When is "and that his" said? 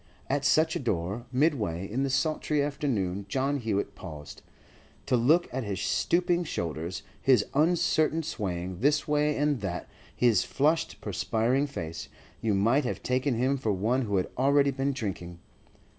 9.37-10.43